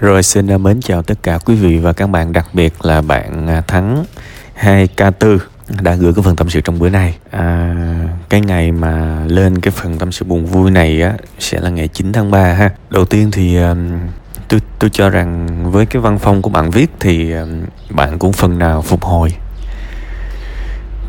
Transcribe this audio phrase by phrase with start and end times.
[0.00, 3.02] Rồi xin à, mến chào tất cả quý vị và các bạn, đặc biệt là
[3.02, 4.04] bạn à, Thắng
[4.60, 5.38] 2K4
[5.82, 7.16] đã gửi cái phần tâm sự trong bữa nay.
[7.30, 7.74] À,
[8.28, 11.88] cái ngày mà lên cái phần tâm sự buồn vui này á sẽ là ngày
[11.88, 12.70] 9 tháng 3 ha.
[12.90, 13.74] Đầu tiên thì à,
[14.48, 17.32] tôi tôi cho rằng với cái văn phong của bạn viết thì
[17.90, 19.32] bạn cũng phần nào phục hồi.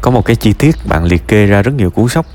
[0.02, 2.26] Có một cái chi tiết bạn liệt kê ra rất nhiều cú sốc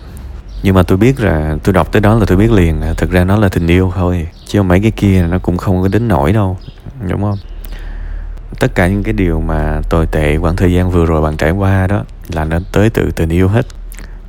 [0.67, 3.25] nhưng mà tôi biết là tôi đọc tới đó là tôi biết liền thực ra
[3.25, 4.29] nó là tình yêu thôi.
[4.47, 6.59] Chứ mấy cái kia nó cũng không có đến nổi đâu,
[7.09, 7.39] đúng không?
[8.61, 11.51] Tất cả những cái điều mà tồi tệ quãng thời gian vừa rồi bạn trải
[11.51, 13.67] qua đó là nó tới từ tình yêu hết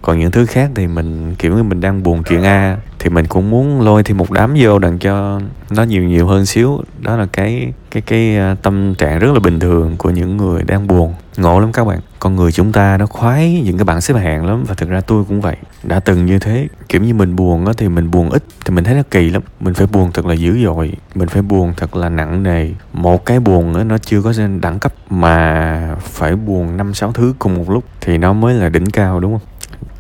[0.07, 3.27] còn những thứ khác thì mình, kiểu như mình đang buồn chuyện a, thì mình
[3.27, 6.81] cũng muốn lôi thêm một đám vô đằng cho nó nhiều nhiều hơn xíu.
[6.99, 10.63] Đó là cái cái cái à, tâm trạng rất là bình thường của những người
[10.63, 11.13] đang buồn.
[11.37, 11.99] Ngộ lắm các bạn.
[12.19, 15.01] Con người chúng ta nó khoái những cái bảng xếp hạng lắm và thực ra
[15.01, 15.55] tôi cũng vậy.
[15.83, 18.83] Đã từng như thế, kiểu như mình buồn á thì mình buồn ít, thì mình
[18.83, 19.41] thấy nó kỳ lắm.
[19.59, 22.69] Mình phải buồn thật là dữ dội, mình phải buồn thật là nặng nề.
[22.93, 27.33] Một cái buồn á, nó chưa có đẳng cấp mà phải buồn năm sáu thứ
[27.39, 29.47] cùng một lúc thì nó mới là đỉnh cao, đúng không?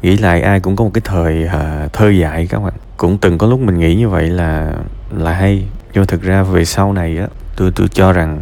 [0.01, 2.73] Nghĩ lại ai cũng có một cái thời uh, thơ dại các bạn.
[2.97, 4.71] Cũng từng có lúc mình nghĩ như vậy là
[5.17, 5.63] là hay.
[5.93, 8.41] Nhưng mà thực ra về sau này á tôi tôi cho rằng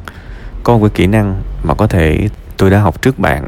[0.64, 3.47] có một cái kỹ năng mà có thể tôi đã học trước bạn.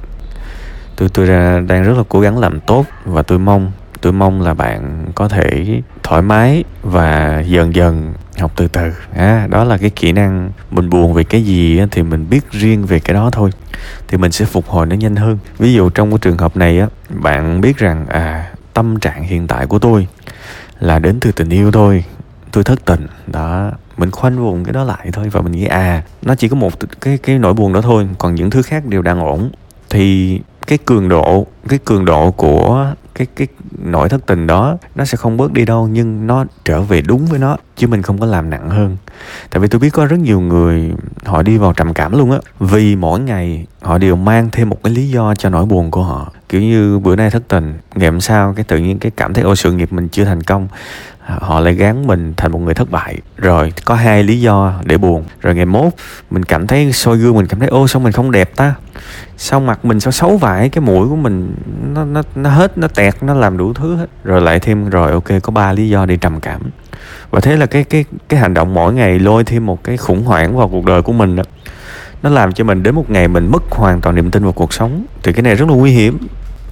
[0.96, 4.42] Tôi tôi ra đang rất là cố gắng làm tốt và tôi mong tôi mong
[4.42, 8.92] là bạn có thể thoải mái và dần dần học từ từ.
[9.16, 12.86] À, đó là cái kỹ năng mình buồn về cái gì thì mình biết riêng
[12.86, 13.50] về cái đó thôi.
[14.08, 15.38] Thì mình sẽ phục hồi nó nhanh hơn.
[15.58, 19.48] Ví dụ trong cái trường hợp này á bạn biết rằng à tâm trạng hiện
[19.48, 20.08] tại của tôi
[20.80, 22.04] là đến từ tình yêu thôi.
[22.52, 23.08] Tôi thất tình.
[23.28, 26.56] Đó mình khoanh vùng cái đó lại thôi và mình nghĩ à nó chỉ có
[26.56, 28.08] một cái cái nỗi buồn đó thôi.
[28.18, 29.52] Còn những thứ khác đều đang ổn.
[29.90, 33.48] Thì cái cường độ, cái cường độ của cái cái
[33.84, 37.26] nỗi thất tình đó, nó sẽ không bớt đi đâu, nhưng nó trở về đúng
[37.26, 38.98] với nó, chứ mình không có làm nặng hơn.
[39.50, 40.92] Tại vì tôi biết có rất nhiều người,
[41.26, 44.84] họ đi vào trầm cảm luôn á, vì mỗi ngày họ đều mang thêm một
[44.84, 46.32] cái lý do cho nỗi buồn của họ.
[46.50, 49.44] Kiểu như bữa nay thất tình, ngày hôm sau cái tự nhiên cái cảm thấy
[49.44, 50.68] ô sự nghiệp mình chưa thành công
[51.28, 53.18] họ lại gán mình thành một người thất bại.
[53.38, 55.24] Rồi, có hai lý do để buồn.
[55.42, 55.94] Rồi ngày mốt,
[56.30, 58.74] mình cảm thấy soi gương, mình cảm thấy, ô, sao mình không đẹp ta?
[59.38, 61.56] Sao mặt mình, sao xấu vải cái mũi của mình,
[61.94, 64.08] nó nó nó hết, nó tẹt, nó làm đủ thứ hết.
[64.24, 66.62] Rồi lại thêm, rồi, ok, có ba lý do để trầm cảm.
[67.32, 70.24] Và thế là cái cái cái hành động mỗi ngày lôi thêm một cái khủng
[70.24, 71.44] hoảng vào cuộc đời của mình đó
[72.24, 74.74] nó làm cho mình đến một ngày mình mất hoàn toàn niềm tin vào cuộc
[74.74, 75.06] sống.
[75.24, 76.18] Thì cái này rất là nguy hiểm.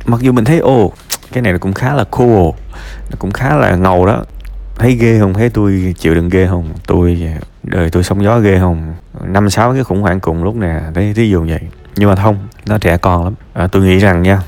[0.06, 0.92] Mặc dù mình thấy, ồ,
[1.32, 2.50] cái này cũng khá là cool,
[3.10, 4.24] nó cũng khá là ngầu đó
[4.76, 5.34] thấy ghê không?
[5.34, 6.70] Thấy tôi chịu đựng ghê không?
[6.88, 7.22] Tôi
[7.64, 8.94] đời tôi sóng gió ghê không?
[9.28, 11.60] Năm sáu cái khủng hoảng cùng lúc nè thấy thí dụ vậy.
[11.96, 13.34] Nhưng mà không nó trẻ con lắm.
[13.54, 14.42] À, tôi nghĩ rằng nha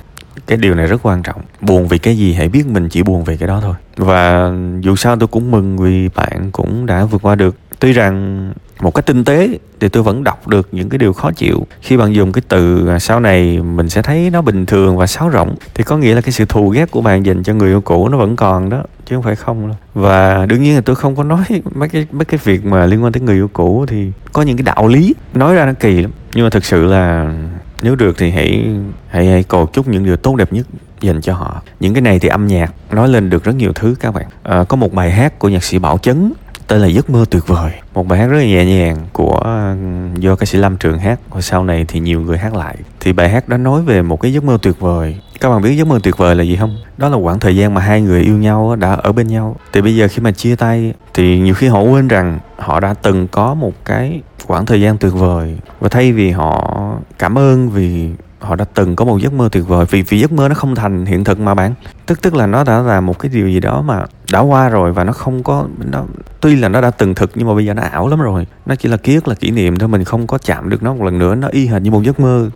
[0.48, 1.42] cái điều này rất quan trọng.
[1.62, 3.76] Buồn vì cái gì hãy biết mình chỉ buồn vì cái đó thôi.
[3.98, 4.52] Và
[4.82, 7.56] dù sao tôi cũng mừng vì bạn cũng đã vượt qua được.
[7.80, 9.50] Tuy rằng một cách tinh tế
[9.80, 11.68] thì tôi vẫn đọc được những cái điều khó chịu.
[11.82, 15.08] Khi bạn dùng cái từ à, sau này mình sẽ thấy nó bình thường và
[15.08, 15.56] sáo rộng.
[15.74, 18.10] Thì có nghĩa là cái sự thù ghét của bạn dành cho người yêu cũ
[18.10, 19.78] nó vẫn còn đó chứ không phải không đâu.
[19.94, 21.44] Và đương nhiên là tôi không có nói
[21.76, 24.58] mấy cái mấy cái việc mà liên quan tới người yêu cũ thì có những
[24.58, 26.12] cái đạo lý nói ra nó kỳ lắm.
[26.34, 27.34] Nhưng mà thực sự là
[27.82, 28.66] nếu được thì hãy
[29.08, 30.68] hãy hãy cầu chúc những điều tốt đẹp nhất
[31.02, 31.62] dành cho họ.
[31.80, 34.26] Những cái này thì âm nhạc nói lên được rất nhiều thứ các bạn.
[34.44, 36.34] À, có một bài hát của nhạc sĩ bảo chấn
[36.68, 37.72] tên là giấc mơ tuyệt vời.
[37.94, 39.76] Một bài hát rất là nhẹ nhàng của ờ,
[40.16, 41.20] do ca sĩ lâm trường hát.
[41.30, 42.78] Và sau này thì nhiều người hát lại.
[43.00, 45.18] Thì bài hát đó nói về một cái giấc mơ tuyệt vời.
[45.40, 46.78] Các bạn biết giấc mơ tuyệt vời là gì không?
[46.98, 49.56] Đó là khoảng thời gian mà hai người yêu nhau đã ở bên nhau.
[49.74, 52.94] Thì bây giờ khi mà chia tay, thì nhiều khi họ quên rằng họ đã
[52.94, 55.58] từng có một cái khoảng thời gian tuyệt vời.
[55.80, 56.82] Và thay vì họ
[57.20, 60.32] cảm ơn vì họ đã từng có một giấc mơ tuyệt vời, vì vì giấc
[60.32, 61.74] mơ nó không thành hiện thực mà bạn.
[62.06, 64.94] Tức tức là nó đã là một cái điều gì đó mà đã qua rồi
[64.94, 66.04] và nó không có, nó,
[66.42, 68.48] tuy là nó đã từng thực nhưng mà bây giờ nó ảo lắm rồi.
[68.66, 70.94] Nó chỉ là ký ức là kỷ niệm thôi, mình không có chạm được nó
[70.94, 72.50] một lần nữa, nó y hệt như một giấc mơ.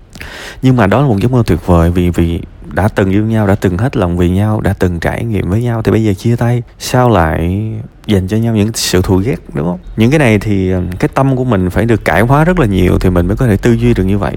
[0.62, 2.42] Nhưng mà đó là một giấc mơ tuyệt vời vì vì
[2.74, 5.64] đã từng yêu nhau, đã từng hết lòng vì nhau, đã từng trải nghiệm với
[5.64, 5.82] nhau.
[5.82, 7.72] Thì bây giờ chia tay, sao lại
[8.06, 9.80] dành cho nhau những sự thù ghét, đúng không?
[9.98, 12.66] Những cái này thì ờ, cái tâm của mình phải được cải hóa rất là
[12.66, 14.36] nhiều thì mình mới có thể tư duy được như vậy.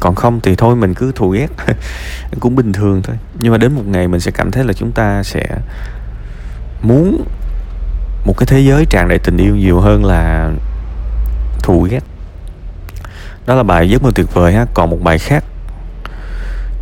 [0.00, 1.48] Còn không thì thôi, mình cứ thù ghét.
[2.40, 3.16] Cũng bình thường thôi.
[3.38, 5.46] Nhưng mà đến một ngày mình sẽ cảm thấy là chúng ta sẽ
[6.82, 7.24] muốn
[8.24, 10.50] một cái thế giới tràn đầy tình yêu nhiều hơn là
[11.62, 12.00] thù ghét.
[13.46, 14.66] Đó là bài giấc mơ tuyệt vời ha.
[14.74, 15.44] Còn một bài khác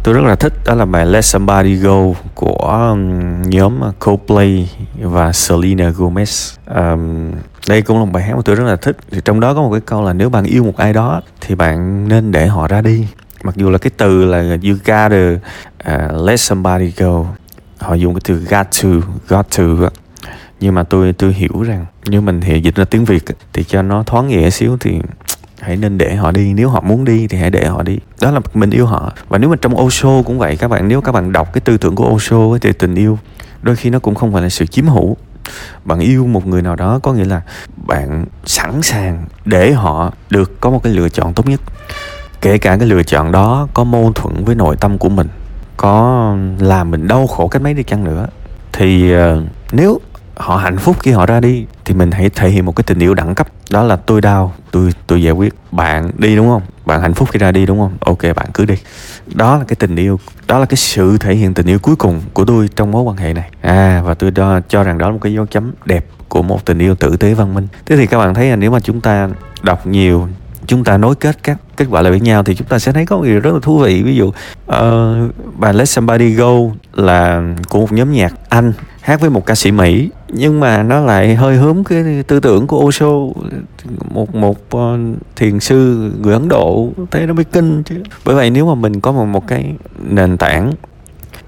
[0.03, 1.99] tôi rất là thích đó là bài Let Somebody Go
[2.35, 4.71] của um, nhóm Coldplay
[5.01, 6.57] và Selena Gomez.
[6.75, 7.33] Um,
[7.69, 8.97] đây cũng là một bài hát mà tôi rất là thích.
[9.11, 11.55] Thì trong đó có một cái câu là nếu bạn yêu một ai đó thì
[11.55, 13.07] bạn nên để họ ra đi.
[13.43, 15.31] Mặc dù là cái từ là you gotta
[15.95, 17.25] uh, let somebody go
[17.85, 18.89] họ dùng cái từ got to
[19.29, 19.65] got to
[20.61, 23.83] nhưng mà tôi tôi hiểu rằng như mình thì dịch ra tiếng việt thì cho
[23.83, 25.01] nó thoáng nghĩa xíu thì
[25.65, 26.55] hãy nên để họ đi.
[26.55, 27.99] Nếu họ muốn đi thì hãy để họ đi.
[28.21, 29.13] Đó là mình yêu họ.
[29.29, 31.77] Và nếu mà trong Osho cũng vậy, các bạn, nếu các bạn đọc cái tư
[31.77, 33.19] tưởng của Osho thì tình yêu
[33.63, 35.17] đôi khi nó cũng không phải là sự chiếm hữu.
[35.85, 37.43] Bạn yêu một người nào đó có nghĩa là
[37.77, 41.61] bạn sẵn sàng để họ được có một cái lựa chọn tốt nhất.
[42.41, 45.29] Kể cả cái lựa chọn đó có mâu thuẫn với nội tâm của mình
[45.77, 48.27] có làm mình đau khổ cách mấy đi chăng nữa
[48.73, 49.43] thì uh,
[49.73, 50.01] nếu
[50.37, 52.99] họ hạnh phúc khi họ ra đi thì mình hãy thể hiện một cái tình
[52.99, 53.49] yêu đẳng cấp.
[53.71, 55.55] Đó là tôi đau tôi tôi giải quyết.
[55.71, 56.63] Bạn đi đúng không?
[56.87, 57.97] Bạn hạnh phúc khi ra đi đúng không?
[58.01, 58.75] Ok bạn cứ đi.
[59.35, 62.21] Đó là cái tình yêu đó là cái sự thể hiện tình yêu cuối cùng
[62.33, 63.51] của tôi trong mối quan hệ này.
[63.61, 66.65] À và tôi đo, cho rằng đó là một cái dấu chấm đẹp của một
[66.65, 67.69] tình yêu tử tế văn minh.
[67.87, 69.29] Thế thì các bạn thấy là nếu mà chúng ta
[69.63, 70.29] đọc nhiều
[70.67, 73.07] chúng ta nối kết các kết quả lại với nhau thì chúng ta sẽ thấy
[73.07, 74.03] có một điều rất là thú vị.
[74.03, 74.33] Ví dụ
[74.67, 76.53] ờ, uh, bài Let Somebody Go
[76.93, 81.01] là của một nhóm nhạc Anh hát với một ca sĩ Mỹ nhưng mà nó
[81.01, 83.07] lại hơi hướng cái tư tưởng của Osho.
[84.11, 84.99] Một một uh,
[85.37, 88.03] thiền sư người Ấn Độ thế nó mới kinh chứ.
[88.25, 90.73] Bởi vậy nếu mà mình có một một cái nền tảng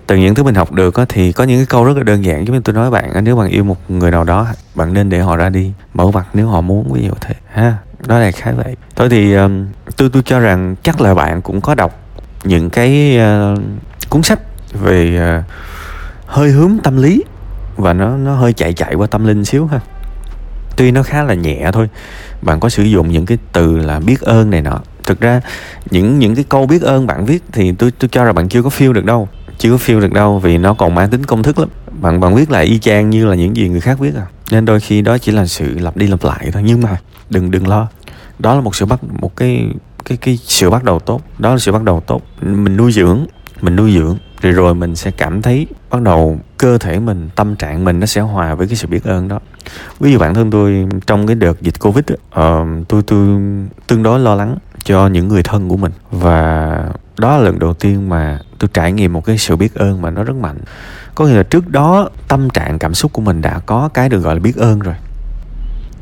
[0.07, 2.47] từ những thứ mình học được thì có những cái câu rất là đơn giản.
[2.47, 5.21] Giống như tôi nói bạn nếu bạn yêu một người nào đó bạn nên để
[5.21, 8.53] họ ra đi mở mặt nếu họ muốn ví dụ thế ha đó là khá
[8.53, 8.77] vậy.
[8.97, 9.67] Thôi thì um,
[9.97, 12.01] tôi tôi cho rằng chắc là bạn cũng có đọc
[12.45, 13.19] những cái
[13.53, 13.59] uh,
[14.11, 14.41] cuốn sách
[14.73, 15.45] về uh,
[16.27, 17.23] hơi hướng tâm lý
[17.77, 19.81] và nó nó hơi chạy chạy qua tâm linh xíu ha.
[20.77, 21.89] Tuy nó khá là nhẹ thôi
[22.43, 24.81] bạn có sử dụng những cái từ là biết ơn này nọ.
[25.05, 25.41] Thực ra
[25.91, 28.63] những những cái câu biết ơn bạn viết thì tôi tôi cho là bạn chưa
[28.63, 29.29] có feel được đâu
[29.59, 31.69] chưa có feel được đâu vì nó còn mang tính công thức lắm.
[32.01, 34.27] Bạn bạn viết lại y chang như là những gì người khác viết à.
[34.51, 36.63] Nên đôi khi đó chỉ là sự lặp đi lặp lại thôi.
[36.67, 36.97] Nhưng mà
[37.31, 37.89] đừng đừng lo.
[38.39, 39.69] Đó là một sự bắt một cái
[40.05, 41.21] cái cái sự bắt đầu tốt.
[41.39, 42.23] Đó là sự bắt đầu tốt.
[42.43, 43.27] Mình nuôi dưỡng
[43.61, 47.57] mình nuôi dưỡng rồi rồi mình sẽ cảm thấy bắt đầu cơ thể mình tâm
[47.57, 49.41] trạng mình nó sẽ hòa với cái sự biết ơn đó.
[50.01, 53.41] Ví dụ bản thân tôi trong cái đợt dịch covid uh, tôi tôi
[53.87, 55.93] tương đối lo lắng cho những người thân của mình.
[56.11, 60.03] Và đó là lần đầu tiên mà tôi trải nghiệm một cái sự biết ơn
[60.03, 60.59] mà nó rất mạnh.
[61.15, 64.21] Có nghĩa là trước đó tâm trạng cảm xúc của mình đã có cái được
[64.21, 64.95] gọi là biết ơn rồi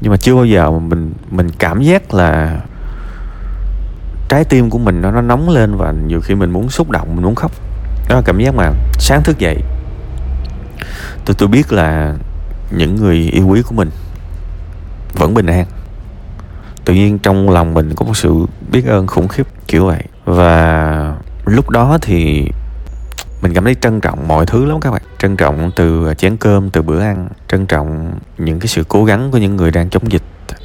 [0.05, 2.61] nhưng mà chưa bao giờ mà mình mình cảm giác là
[4.29, 7.09] trái tim của mình nó nó nóng lên và nhiều khi mình muốn xúc động,
[7.17, 7.53] mình muốn khóc.
[8.09, 9.57] Đó là cảm giác mà sáng thức dậy,
[11.25, 12.15] tôi tôi biết là
[12.71, 13.91] những người yêu quý của mình
[15.13, 15.67] vẫn bình an.
[16.85, 20.03] Tự nhiên trong lòng mình có một sự biết ơn khủng khiếp kiểu vậy.
[20.25, 22.49] Và lúc đó thì
[23.45, 25.03] mình cảm thấy trân trọng mọi thứ lắm các bạn.
[25.19, 27.29] Trân trọng từ chén cơm, từ bữa ăn.
[27.49, 30.23] Trân trọng những cái sự cố gắng của những người đang chống dịch.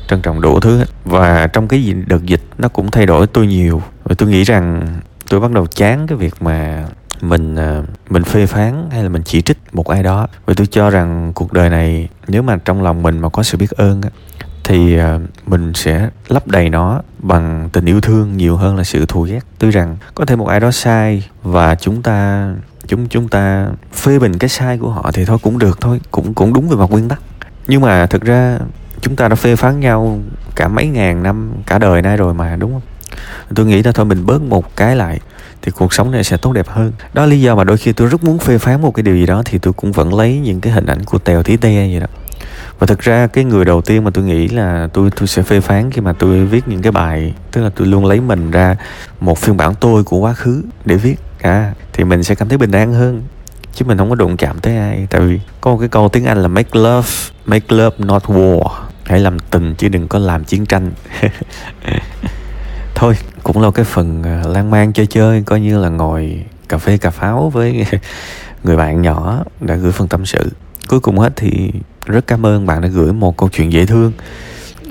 [0.08, 0.86] Trân trọng đủ thứ hết.
[1.06, 3.82] Và trong cái đợt dịch nó cũng thay đổi tôi nhiều.
[4.04, 4.88] Và tôi nghĩ rằng
[5.30, 6.86] tôi bắt đầu chán cái việc mà
[7.22, 10.28] mình à, mình phê phán hay là mình chỉ trích một ai đó.
[10.46, 13.58] Và tôi cho rằng cuộc đời này, nếu mà trong lòng mình mà có sự
[13.58, 14.02] biết ơn
[14.70, 19.06] thì à, mình sẽ lấp đầy nó bằng tình yêu thương nhiều hơn là sự
[19.06, 19.40] thù ghét.
[19.60, 22.50] Tuy rằng có thể một ai đó sai và chúng ta,
[22.88, 26.34] chúng chúng ta phê bình cái sai của họ thì thôi cũng được thôi, cũng
[26.34, 27.22] cũng đúng về mặt nguyên tắc.
[27.68, 28.60] Nhưng mà thực ra
[29.02, 30.20] chúng ta đã phê phán nhau
[30.56, 32.82] cả mấy ngàn năm, cả đời nay rồi mà, đúng không?
[33.56, 35.20] Tôi nghĩ là thôi mình bớt một cái lại
[35.62, 36.92] thì cuộc sống này sẽ tốt đẹp hơn.
[37.14, 39.16] Đó là lý do mà đôi khi tôi rất muốn phê phán một cái điều
[39.16, 41.90] gì đó thì tôi cũng vẫn lấy những cái hình ảnh của tèo tí te
[41.92, 42.08] vậy đó
[42.80, 45.60] và thực ra cái người đầu tiên mà tôi nghĩ là tôi tôi sẽ phê
[45.60, 48.76] phán khi mà tôi viết những cái bài, tức là tôi luôn lấy mình ra
[49.20, 51.16] một phiên bản tôi của quá khứ để viết.
[51.42, 53.24] À thì mình sẽ cảm thấy bình an hơn,
[53.74, 55.08] chứ mình không có đụng chạm tới ai.
[55.10, 57.10] Tại vì có một cái câu tiếng anh là make love
[57.46, 58.70] make love, not war.
[59.06, 60.92] Hãy làm tình chứ đừng có làm chiến tranh.
[62.96, 66.78] Thôi, cũng là cái phần à, lan man chơi chơi, coi như là ngồi cà
[66.78, 67.86] phê cà pháo với
[68.64, 70.52] người bạn nhỏ đã gửi phần tâm sự.
[70.88, 71.72] Cuối cùng hết thì
[72.10, 74.12] rất cảm ơn bạn đã gửi một câu chuyện dễ thương.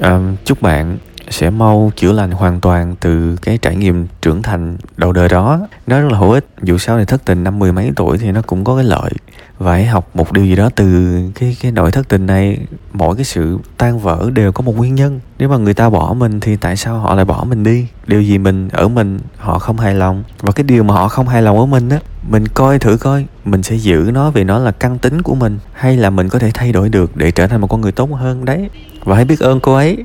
[0.01, 0.99] À, chúc bạn
[1.31, 5.61] sẽ mau chữa lành hoàn toàn từ cái trải nghiệm trưởng thành đầu đời đó.
[5.87, 8.33] Nó rất là hữu ích dù sao thì thất tình năm mười mấy tuổi thì
[8.33, 9.11] nó cũng có cái lợi.
[9.59, 12.59] Và hãy học một điều gì đó từ cái cái nỗi thất tình này.
[12.93, 15.21] Mỗi cái sự tan vỡ đều có một nguyên nhân.
[15.39, 17.87] Nếu mà người ta bỏ mình thì tại sao họ lại bỏ mình đi?
[18.07, 20.25] Điều gì mình ở mình họ không hài lòng.
[20.41, 21.99] Và cái điều mà họ không hài lòng ở mình á
[22.29, 25.59] mình coi thử coi mình sẽ giữ nó vì nó là căn tính của mình,
[25.73, 28.13] hay là mình có thể thay đổi được để trở thành một con người tốt
[28.13, 28.71] hơn đấy.
[29.05, 30.05] Và hãy biết ơn cô ấy.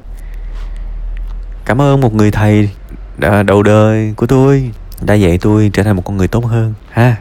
[1.65, 2.69] Cảm ơn một người thầy
[3.45, 4.71] đầu đời của tôi,
[5.01, 6.73] đã dạy tôi trở thành một con người tốt hơn.
[6.91, 7.11] Ha.